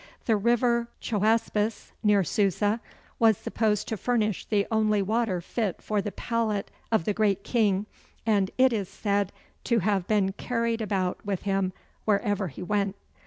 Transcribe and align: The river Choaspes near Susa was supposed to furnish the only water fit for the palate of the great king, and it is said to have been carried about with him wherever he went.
The 0.25 0.35
river 0.35 0.87
Choaspes 0.99 1.91
near 2.01 2.23
Susa 2.23 2.81
was 3.19 3.37
supposed 3.37 3.87
to 3.89 3.97
furnish 3.97 4.45
the 4.47 4.65
only 4.71 5.03
water 5.03 5.41
fit 5.41 5.79
for 5.79 6.01
the 6.01 6.11
palate 6.11 6.71
of 6.91 7.05
the 7.05 7.13
great 7.13 7.43
king, 7.43 7.85
and 8.25 8.49
it 8.57 8.73
is 8.73 8.89
said 8.89 9.31
to 9.65 9.77
have 9.77 10.07
been 10.07 10.31
carried 10.33 10.81
about 10.81 11.23
with 11.23 11.43
him 11.43 11.71
wherever 12.05 12.47
he 12.47 12.63
went. 12.63 12.95